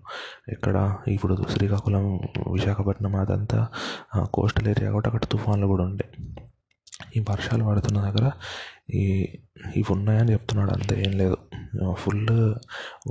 [0.50, 2.06] ఇక్కడ ఇప్పుడు శ్రీకాకుళం
[2.52, 3.68] విశాఖపట్నం అదంతా
[4.34, 6.12] కోస్టల్ ఏరియా కాబట్టి అక్కడ తుఫాన్లు కూడా ఉంటాయి
[7.18, 8.32] ఈ వర్షాలు పడుతున్న దగ్గర
[8.94, 9.28] ఈ
[9.76, 11.38] ఇవి ఉన్నాయని చెప్తున్నాడు అంతే ఏం లేదు.
[11.94, 12.28] ఫుల్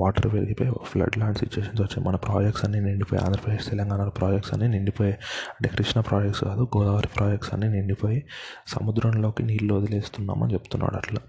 [0.01, 2.09] వాటర్ పెరిగిపోయి ఫ్లడ్ లాంటి సిచ్యువేషన్స్ వచ్చాయి.
[2.09, 7.55] మన ప్రాజెక్ట్స్ అన్నీ నిండిపోయి ఆంధ్రప్రదేశ్ తెలంగాణలో ప్రాజెక్ట్స్ అన్నీ నిండిపోయి అంటే కృష్ణ ప్రాజెక్ట్స్ కాదు గోదావరి ప్రాజెక్ట్స్
[7.55, 8.25] అన్నీ నిండిపోయి
[8.69, 11.21] సముద్రంలోకి నీళ్ళు వదిలేస్తున్నామని చెప్తున్నాడు అట్లా.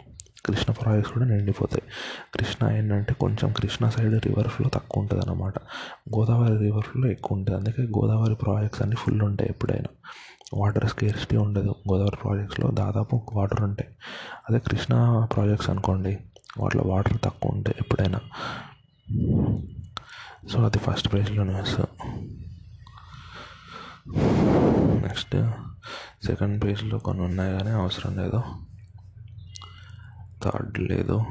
[0.45, 1.83] కృష్ణ ప్రాజెక్ట్స్ కూడా నిండిపోతాయి.
[2.35, 5.53] కృష్ణ ఏంటంటే కొంచెం కృష్ణ సైడ్ రివర్ ఫ్లో తక్కువ ఉంటుంది అన్నమాట
[6.17, 7.57] గోదావరి రివర్ ఫ్లో ఎక్కువ ఉంటుంది.
[7.59, 9.97] అందుకే గోదావరి ప్రాజెక్ట్స్ అన్నీ ఫుల్ ఉంటాయి ఎప్పుడైనా.
[10.53, 12.71] వాటర్ స్కేర్సిటీ ఉండదు గోదావరి ప్రాజెక్ట్స్లో.
[12.71, 13.89] దాదాపు వాటర్ ఉంటాయి.
[14.49, 16.19] అదే కృష్ణా ప్రాజెక్ట్స్ అనుకోండి
[16.59, 18.19] వాటిలో వాటర్ తక్కువ ఉంటాయి ఎప్పుడైనా.
[20.51, 21.81] సో అది ఫస్ట్ పేజ్లో న్యూస్
[25.03, 25.51] నెక్స్ట్
[26.25, 28.43] సెకండ్ పేజ్లో కొన్ని ఉన్నాయి కానీ అవసరం లేదు.
[30.43, 31.25] థర్డ్ లేదు.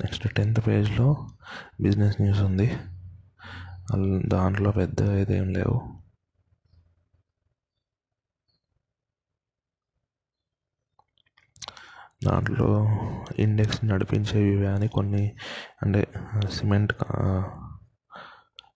[0.00, 1.28] నెక్స్ట్ టెన్త్ పేజ్లో
[1.80, 2.66] బిజినెస్ న్యూస్ ఉంది.
[4.28, 5.98] దాంట్లో పెద్ద ఇదేం లేవు.
[12.24, 12.68] దాంట్లో
[13.38, 15.32] ఇండెక్స్ నడిపించేవి అని కొన్ని
[15.82, 16.06] అంటే
[16.52, 16.92] సిమెంట్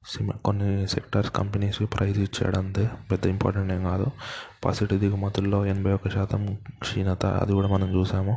[0.07, 2.91] సిమెంట్ కొన్ని సెక్టార్స్ కంపెనీస్ ప్రైస్ ఇచ్చాడు అంతే.
[3.11, 4.07] పెద్ద ఇంపార్టెంట్ ఏం కాదు.
[4.65, 8.37] పసిటి దిగుమతుల్లో ఎనభై ఒక శాతం క్షీణత అది కూడా మనం చూసాము.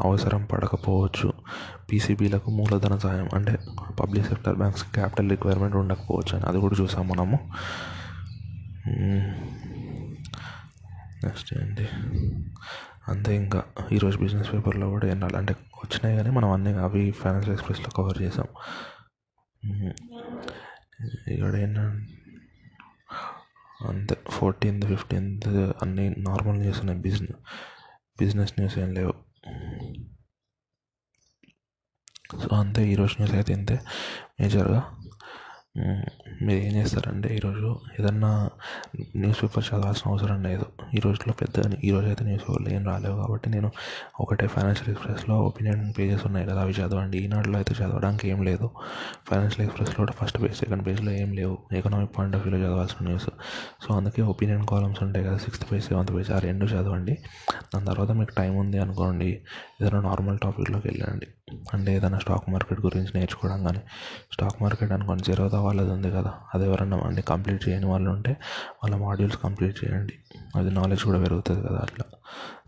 [0.00, 1.32] అవసరం పడకపోవచ్చు.
[1.92, 3.58] పీసీబీలకు మూలధన సహాయం అంటే
[4.00, 7.52] public sector banks capital requirement ఉండకపోవచ్చు అని అది కూడా చూసాం మనము.
[11.24, 11.88] నెక్స్ట్ ఏంటి?
[13.08, 13.62] అంతే ఇంకా.
[13.92, 15.38] ఈరోజు బిజినెస్ పేపర్లో కూడా ఎన్నాళ్ళు?
[15.38, 18.46] అంటే వచ్చినాయి కానీ మనం అన్నీ అవి ఫైనాన్షియల్ ఎక్స్ప్రెస్లో కవర్ చేసాం.
[21.28, 22.06] ఇక్కడ ఏంటంటే
[23.88, 24.16] అంతే.
[24.30, 27.36] ఫోర్టీన్త్ ఫిఫ్టీన్త్ అన్నీ నార్మల్ న్యూస్ ఉన్నాయి బిజినెస్
[28.20, 29.23] బిజినెస్ న్యూస్ ఏం లేవు.
[32.42, 33.80] సో అంతే ఈరోజు న్యూస్ అయితే ఇంతే.
[34.40, 34.80] మేజర్గా
[36.42, 38.50] మీరు ఏం చేస్తారంటే ఈరోజు ఏదన్నా
[39.16, 40.66] న్యూస్ పేపర్ చదవాల్సిన అవసరం లేదు.
[40.94, 43.70] ఈ రోజులో పెద్ద ఈరోజు అయితే న్యూస్ పేపర్లు ఏం రాలేవు కాబట్టి నేను
[44.20, 47.18] ఒకటే ఫైనాన్షియల్ ఎక్స్ప్రెస్లో ఒపీనియన్ పేజెస్ ఉన్నాయి కదా అవి చదవండి.
[47.18, 48.70] ఈనాడులో అయితే చదవడానికి ఏం లేదు.
[49.30, 51.58] ఫైనాన్షియల్ ఎక్స్ప్రెస్లో కూడా ఫస్ట్ పేజ్ సెకండ్ పేజ్లో ఏం లేవు.
[51.72, 53.30] ఎకనామిక్ పాయింట్ ఆఫ్ వ్యూలో చదవాల్సిన న్యూస్.
[53.86, 57.18] సో అందుకే ఒపీనియన్ కాలమ్స్ ఉంటాయి కదా సిక్స్త్ పేజ్ సెవెంత్ పేజ్ ఆ రెండు చదవండి.
[57.74, 59.42] దాని తర్వాత మీకు టైం ఉంది అనుకోండి.
[59.80, 61.26] ఏదైనా నార్మల్ టాపిక్లోకి వెళ్ళండి.
[61.74, 63.80] అంటే ఏదైనా స్టాక్ మార్కెట్ గురించి నేర్చుకోవడం కానీ
[64.32, 68.30] స్టాక్ మార్కెట్ అనుకోండి జీరోదా వాళ్ళది ఉంది కదా అది ఎవరన్నా అన్నీ కంప్లీట్ చేయని వాళ్ళు ఉంటే
[68.84, 70.12] వాళ్ళ మాడ్యూల్స్ కంప్లీట్ చేయండి.
[70.56, 72.04] అది నాలెడ్జ్ కూడా పెరుగుతుంది కదా అట్లా.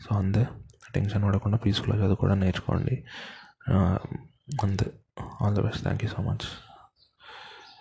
[0.01, 0.49] సో అంతే
[0.95, 3.05] టెన్షన్ పడకుండా పీస్ఫుల్గా చదువుకోవడం నేర్చుకోండి.
[4.63, 4.87] అంతే.
[5.43, 6.47] All the best thank you so much